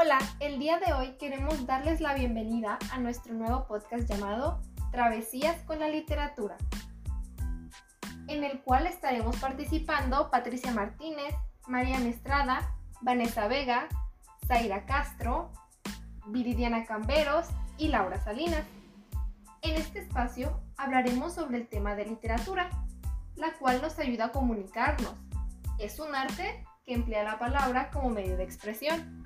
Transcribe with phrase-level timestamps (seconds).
[0.00, 4.60] Hola, el día de hoy queremos darles la bienvenida a nuestro nuevo podcast llamado
[4.92, 6.56] Travesías con la Literatura,
[8.28, 11.34] en el cual estaremos participando Patricia Martínez,
[11.66, 13.88] María Mestrada, Vanessa Vega,
[14.46, 15.50] Zaira Castro,
[16.28, 18.62] Viridiana Camberos y Laura Salinas.
[19.62, 22.70] En este espacio hablaremos sobre el tema de literatura,
[23.34, 25.14] la cual nos ayuda a comunicarnos.
[25.80, 29.17] Es un arte que emplea la palabra como medio de expresión.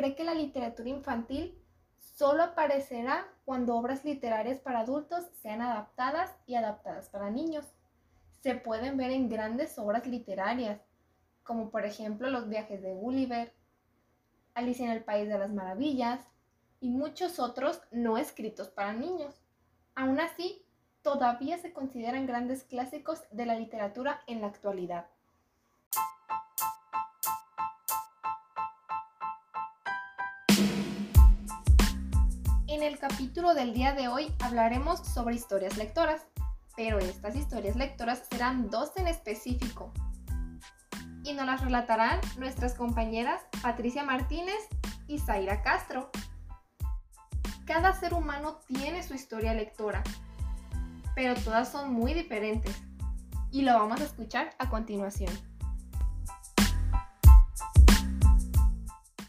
[0.00, 1.54] Cree que la literatura infantil
[1.98, 7.66] solo aparecerá cuando obras literarias para adultos sean adaptadas y adaptadas para niños.
[8.40, 10.80] Se pueden ver en grandes obras literarias,
[11.42, 13.52] como por ejemplo Los viajes de Gulliver,
[14.54, 16.26] Alicia en el País de las Maravillas
[16.80, 19.38] y muchos otros no escritos para niños.
[19.94, 20.64] Aún así,
[21.02, 25.08] todavía se consideran grandes clásicos de la literatura en la actualidad.
[32.80, 36.22] En el capítulo del día de hoy hablaremos sobre historias lectoras,
[36.78, 39.92] pero estas historias lectoras serán dos en específico
[41.22, 44.56] y nos las relatarán nuestras compañeras Patricia Martínez
[45.06, 46.08] y Zaira Castro.
[47.66, 50.02] Cada ser humano tiene su historia lectora,
[51.14, 52.74] pero todas son muy diferentes
[53.50, 55.34] y lo vamos a escuchar a continuación.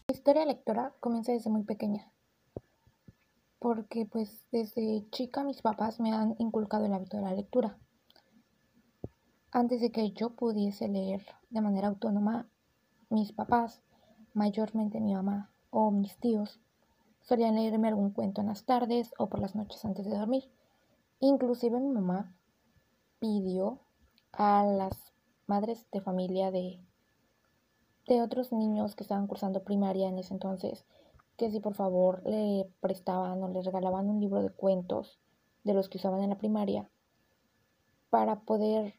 [0.08, 2.11] La historia lectora comienza desde muy pequeña
[3.62, 7.78] porque pues desde chica mis papás me han inculcado el hábito de la lectura.
[9.52, 12.48] Antes de que yo pudiese leer de manera autónoma,
[13.08, 13.80] mis papás,
[14.34, 16.58] mayormente mi mamá o mis tíos,
[17.20, 20.50] solían leerme algún cuento en las tardes o por las noches antes de dormir.
[21.20, 22.34] Inclusive mi mamá
[23.20, 23.78] pidió
[24.32, 25.12] a las
[25.46, 26.80] madres de familia de,
[28.08, 30.84] de otros niños que estaban cursando primaria en ese entonces
[31.42, 35.18] que si por favor le prestaban o le regalaban un libro de cuentos
[35.64, 36.88] de los que usaban en la primaria
[38.10, 38.94] para poder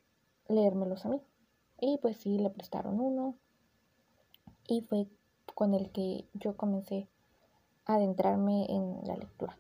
[0.50, 1.22] leérmelos a mí.
[1.80, 3.38] Y pues sí, le prestaron uno
[4.68, 5.08] y fue
[5.56, 7.08] con el que yo comencé
[7.86, 9.58] a adentrarme en la lectura.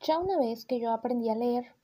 [0.00, 1.74] Ya una vez que yo aprendí a leer,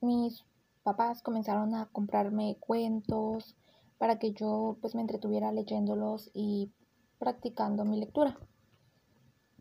[0.00, 0.44] mis
[0.82, 3.54] papás comenzaron a comprarme cuentos,
[4.00, 6.72] para que yo pues me entretuviera leyéndolos y
[7.18, 8.38] practicando mi lectura.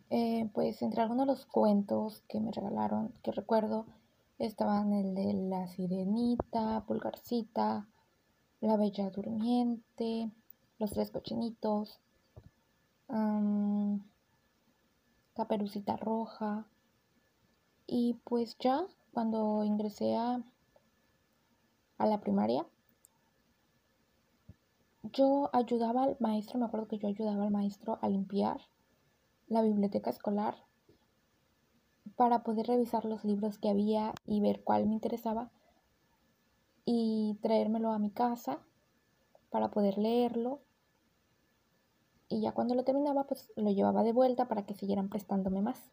[0.10, 3.86] Eh, pues entre algunos de los cuentos que me regalaron, que recuerdo,
[4.38, 7.90] estaban el de La Sirenita, Pulgarcita,
[8.62, 10.32] La Bella Durmiente,
[10.78, 12.00] Los Tres Cochinitos,
[15.34, 16.66] Caperucita Roja.
[17.88, 20.42] Y pues ya cuando ingresé a,
[21.98, 22.66] a la primaria,
[25.04, 28.62] yo ayudaba al maestro, me acuerdo que yo ayudaba al maestro a limpiar
[29.48, 30.56] la biblioteca escolar
[32.16, 35.52] para poder revisar los libros que había y ver cuál me interesaba
[36.86, 38.60] y traérmelo a mi casa
[39.50, 40.60] para poder leerlo.
[42.28, 45.92] Y ya cuando lo terminaba, pues lo llevaba de vuelta para que siguieran prestándome más.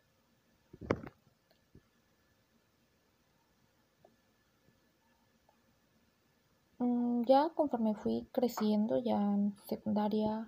[7.25, 10.47] Ya conforme fui creciendo, ya en secundaria,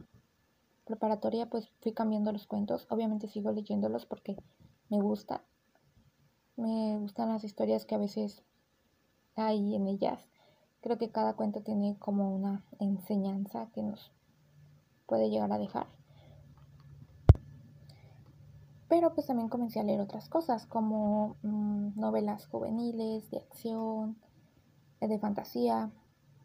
[0.84, 2.86] preparatoria, pues fui cambiando los cuentos.
[2.90, 4.36] Obviamente sigo leyéndolos porque
[4.88, 5.44] me gusta.
[6.56, 8.42] Me gustan las historias que a veces
[9.36, 10.28] hay en ellas.
[10.80, 14.12] Creo que cada cuento tiene como una enseñanza que nos
[15.06, 15.86] puede llegar a dejar.
[18.88, 24.16] Pero pues también comencé a leer otras cosas como mm, novelas juveniles, de acción,
[25.00, 25.92] de fantasía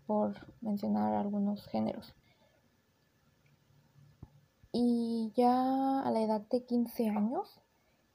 [0.06, 2.14] por mencionar algunos géneros.
[4.72, 7.62] Y ya a la edad de 15 años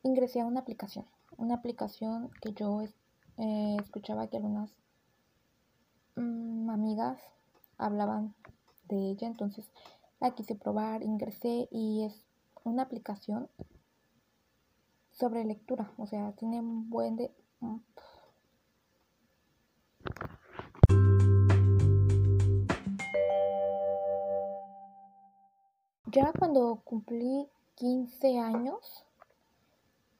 [0.02, 2.82] ingresé a una aplicación, una aplicación que yo
[3.36, 4.70] eh, escuchaba que algunas
[6.16, 7.20] mm, amigas
[7.76, 8.34] hablaban
[8.88, 9.70] de ella, entonces
[10.20, 12.24] la quise probar, ingresé y es
[12.64, 13.48] una aplicación
[15.12, 17.32] sobre lectura, o sea, tiene un buen de...
[26.10, 29.04] Ya cuando cumplí 15 años,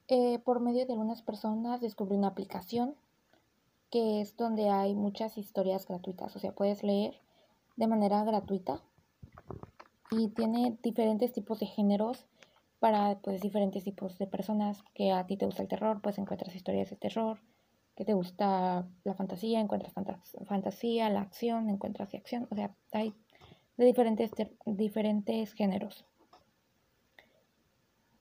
[0.07, 2.95] eh, por medio de algunas personas descubrí una aplicación
[3.89, 7.19] que es donde hay muchas historias gratuitas, o sea, puedes leer
[7.75, 8.83] de manera gratuita
[10.11, 12.27] y tiene diferentes tipos de géneros
[12.79, 14.83] para pues diferentes tipos de personas.
[14.93, 17.39] Que a ti te gusta el terror, pues encuentras historias de terror,
[17.95, 19.93] que te gusta la fantasía, encuentras
[20.45, 23.15] fantasía, la acción, encuentras acción, o sea, hay
[23.79, 24.31] de diferentes,
[24.65, 26.03] diferentes géneros.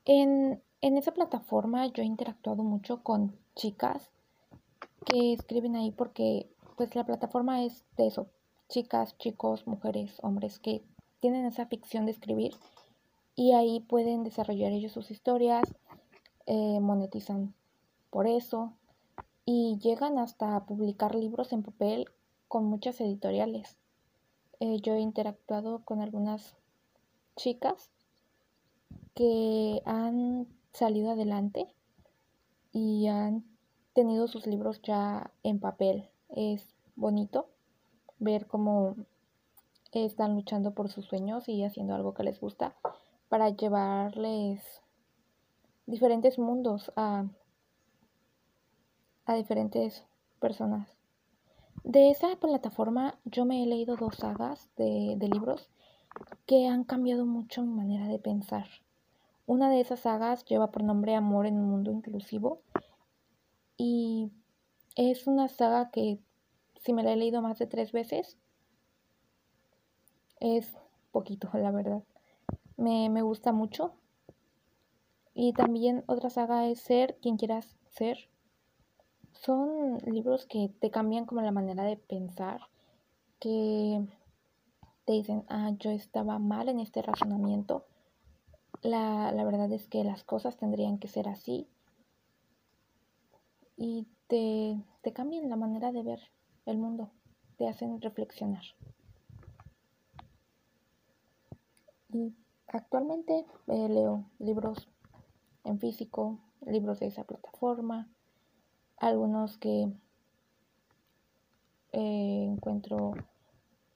[0.05, 4.13] En, en esa plataforma yo he interactuado mucho con chicas
[5.05, 8.29] que escriben ahí porque pues la plataforma es de eso,
[8.69, 10.85] chicas, chicos, mujeres, hombres que
[11.19, 12.55] tienen esa ficción de escribir
[13.35, 15.65] y ahí pueden desarrollar ellos sus historias,
[16.47, 17.53] eh, monetizan
[18.11, 18.75] por eso
[19.45, 22.07] y llegan hasta publicar libros en papel
[22.47, 23.77] con muchas editoriales.
[24.61, 26.57] Eh, yo he interactuado con algunas
[27.37, 27.91] chicas
[29.15, 31.75] que han salido adelante
[32.73, 33.45] y han
[33.93, 36.09] tenido sus libros ya en papel.
[36.29, 37.49] Es bonito
[38.19, 38.97] ver cómo
[39.93, 42.75] están luchando por sus sueños y haciendo algo que les gusta
[43.29, 44.63] para llevarles
[45.87, 47.27] diferentes mundos a,
[49.27, 50.05] a diferentes
[50.41, 50.98] personas.
[51.85, 55.71] De esa plataforma yo me he leído dos sagas de, de libros
[56.47, 58.67] que han cambiado mucho mi manera de pensar.
[59.47, 62.61] Una de esas sagas lleva por nombre Amor en un mundo inclusivo
[63.77, 64.31] y
[64.97, 66.19] es una saga que
[66.81, 68.37] si me la he leído más de tres veces
[70.41, 70.77] es
[71.13, 72.03] poquito, la verdad.
[72.77, 73.93] Me, me gusta mucho.
[75.35, 78.29] Y también otra saga es Ser quien quieras ser.
[79.41, 82.61] Son libros que te cambian como la manera de pensar,
[83.41, 84.05] que
[85.05, 87.85] te dicen, ah, yo estaba mal en este razonamiento
[88.83, 91.69] la, verdad es que las cosas tendrían que ser así
[93.77, 96.21] y te, te cambian la manera de ver
[96.67, 97.11] el mundo,
[97.57, 98.63] te hacen reflexionar.
[102.11, 102.35] Y
[102.67, 104.89] actualmente eh, leo libros
[105.65, 108.09] en físico, libros de esa plataforma,
[109.01, 109.89] algunos que
[111.93, 113.13] eh, encuentro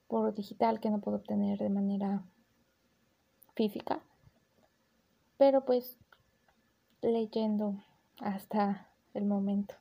[0.07, 2.23] por digital que no puedo obtener de manera
[3.55, 4.01] física
[5.43, 5.97] pero pues
[7.01, 7.75] leyendo
[8.21, 9.75] hasta el momento.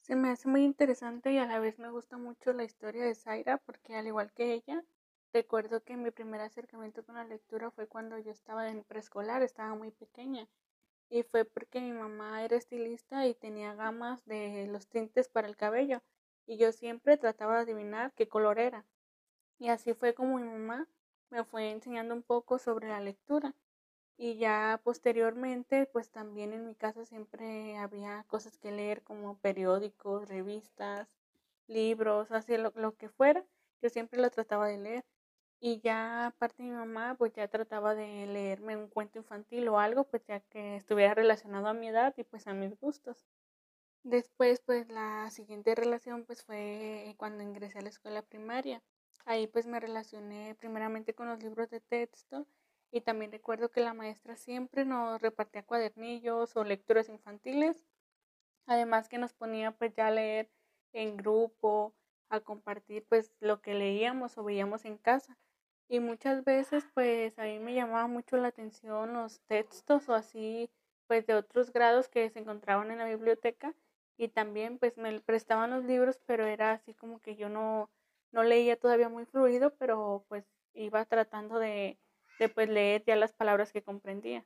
[0.00, 3.14] Se me hace muy interesante y a la vez me gusta mucho la historia de
[3.14, 4.82] Zaira porque al igual que ella,
[5.36, 9.74] recuerdo que mi primer acercamiento con la lectura fue cuando yo estaba en preescolar, estaba
[9.74, 10.48] muy pequeña
[11.10, 15.54] y fue porque mi mamá era estilista y tenía gamas de los tintes para el
[15.54, 16.02] cabello
[16.46, 18.86] y yo siempre trataba de adivinar qué color era.
[19.58, 20.88] Y así fue como mi mamá
[21.28, 23.54] me fue enseñando un poco sobre la lectura.
[24.16, 30.28] Y ya posteriormente, pues también en mi casa siempre había cosas que leer como periódicos,
[30.28, 31.08] revistas,
[31.66, 33.44] libros, así lo, lo que fuera.
[33.82, 35.04] Yo siempre lo trataba de leer.
[35.60, 40.04] Y ya aparte mi mamá, pues ya trataba de leerme un cuento infantil o algo,
[40.04, 43.26] pues ya que estuviera relacionado a mi edad y pues a mis gustos.
[44.04, 48.82] Después, pues la siguiente relación pues fue cuando ingresé a la escuela primaria.
[49.26, 52.46] Ahí pues me relacioné primeramente con los libros de texto
[52.92, 57.86] y también recuerdo que la maestra siempre nos repartía cuadernillos o lecturas infantiles.
[58.66, 60.50] Además que nos ponía pues ya a leer
[60.92, 61.94] en grupo,
[62.30, 65.38] a compartir pues lo que leíamos o veíamos en casa.
[65.88, 70.70] Y muchas veces pues a mí me llamaba mucho la atención los textos o así
[71.06, 73.74] pues de otros grados que se encontraban en la biblioteca
[74.16, 77.90] y también pues me prestaban los libros, pero era así como que yo no,
[78.32, 81.98] no leía todavía muy fluido, pero pues iba tratando de,
[82.38, 84.44] de pues leer ya las palabras que comprendía.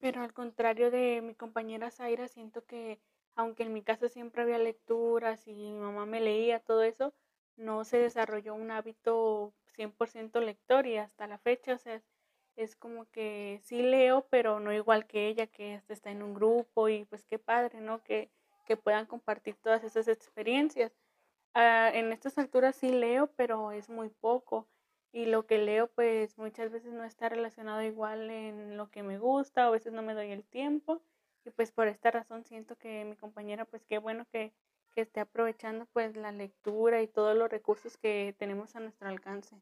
[0.00, 3.00] Pero al contrario de mi compañera Zaira, siento que
[3.36, 7.14] aunque en mi casa siempre había lecturas y mi mamá me leía todo eso,
[7.56, 12.02] no se desarrolló un hábito 100% lector y hasta la fecha, o sea,
[12.56, 16.88] es como que sí leo, pero no igual que ella, que está en un grupo
[16.88, 18.02] y pues qué padre, ¿no?
[18.02, 18.30] Que,
[18.66, 20.92] que puedan compartir todas esas experiencias.
[21.54, 24.68] Ah, en estas alturas sí leo, pero es muy poco.
[25.12, 29.18] Y lo que leo, pues muchas veces no está relacionado igual en lo que me
[29.18, 31.02] gusta, a veces no me doy el tiempo.
[31.44, 34.52] Y pues por esta razón siento que mi compañera, pues qué bueno que,
[34.90, 39.56] que esté aprovechando pues la lectura y todos los recursos que tenemos a nuestro alcance.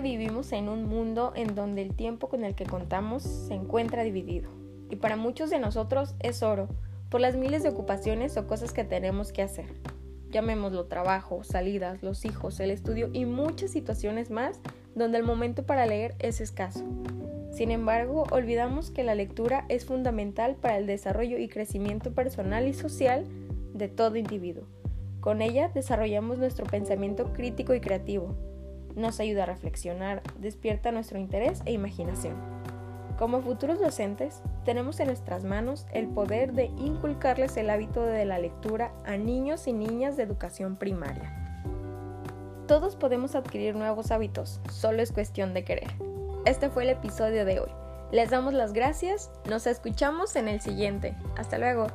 [0.00, 4.50] vivimos en un mundo en donde el tiempo con el que contamos se encuentra dividido.
[4.90, 6.68] Y para muchos de nosotros es oro,
[7.10, 9.66] por las miles de ocupaciones o cosas que tenemos que hacer.
[10.30, 14.60] Llamémoslo trabajo, salidas, los hijos, el estudio y muchas situaciones más
[14.94, 16.84] donde el momento para leer es escaso.
[17.50, 22.74] Sin embargo, olvidamos que la lectura es fundamental para el desarrollo y crecimiento personal y
[22.74, 23.24] social
[23.74, 24.64] de todo individuo.
[25.20, 28.36] Con ella desarrollamos nuestro pensamiento crítico y creativo.
[28.94, 32.57] Nos ayuda a reflexionar, despierta nuestro interés e imaginación.
[33.18, 38.38] Como futuros docentes, tenemos en nuestras manos el poder de inculcarles el hábito de la
[38.38, 41.34] lectura a niños y niñas de educación primaria.
[42.68, 45.90] Todos podemos adquirir nuevos hábitos, solo es cuestión de querer.
[46.44, 47.70] Este fue el episodio de hoy.
[48.12, 51.16] Les damos las gracias, nos escuchamos en el siguiente.
[51.36, 51.88] Hasta luego.